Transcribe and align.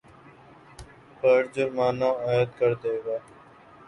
پر 1.19 1.39
جرمانہ 1.53 2.09
عاید 2.23 2.49
کردے 2.59 2.95
گا 3.05 3.17